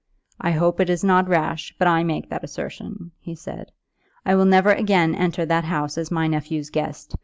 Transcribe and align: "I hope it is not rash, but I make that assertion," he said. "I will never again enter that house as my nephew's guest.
"I 0.39 0.53
hope 0.53 0.79
it 0.79 0.89
is 0.89 1.03
not 1.03 1.29
rash, 1.29 1.75
but 1.77 1.87
I 1.87 2.03
make 2.03 2.31
that 2.31 2.43
assertion," 2.43 3.11
he 3.19 3.35
said. 3.35 3.71
"I 4.25 4.33
will 4.33 4.45
never 4.45 4.71
again 4.71 5.13
enter 5.13 5.45
that 5.45 5.65
house 5.65 5.95
as 5.95 6.09
my 6.09 6.25
nephew's 6.25 6.71
guest. 6.71 7.13